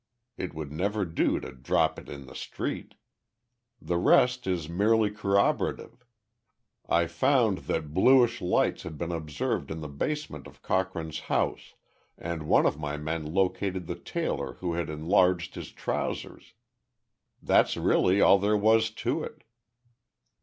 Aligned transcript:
It 0.35 0.55
would 0.55 0.71
never 0.71 1.05
do 1.05 1.39
to 1.39 1.51
drop 1.51 1.99
it 1.99 2.09
in 2.09 2.25
the 2.25 2.33
street. 2.33 2.95
"The 3.79 3.99
rest 3.99 4.47
is 4.47 4.67
merely 4.67 5.11
corroborative. 5.11 6.07
I 6.89 7.05
found 7.05 7.59
that 7.69 7.93
bluish 7.93 8.41
lights 8.41 8.81
had 8.81 8.97
been 8.97 9.11
observed 9.11 9.69
in 9.69 9.81
the 9.81 9.87
basement 9.87 10.47
of 10.47 10.63
Cochrane's 10.63 11.19
house, 11.29 11.75
and 12.17 12.47
one 12.47 12.65
of 12.65 12.79
my 12.79 12.97
men 12.97 13.31
located 13.31 13.85
the 13.85 13.93
tailor 13.93 14.53
who 14.53 14.73
had 14.73 14.89
enlarged 14.89 15.53
his 15.53 15.71
trousers. 15.71 16.55
That's 17.39 17.77
really 17.77 18.21
all 18.21 18.39
there 18.39 18.57
was 18.57 18.89
to 19.05 19.21
it." 19.23 19.43